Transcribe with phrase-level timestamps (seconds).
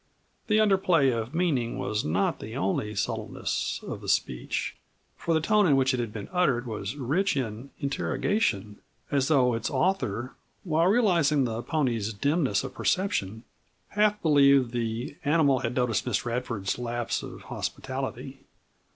[0.47, 4.75] The underplay of meaning was not the only subtleness of the speech,
[5.15, 8.77] for the tone in which it had been uttered was rich in interrogation,
[9.11, 10.33] as though its author,
[10.63, 13.43] while realizing the pony's dimness of perception,
[13.89, 18.39] half believed the animal had noticed Miss Radford's lapse of hospitality.